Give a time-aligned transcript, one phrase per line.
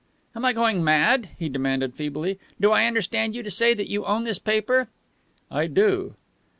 [0.35, 2.39] "Am I going mad?" he demanded feebly.
[2.59, 4.89] "Do I understand you to say that you own this paper?"
[5.51, 6.15] "I do."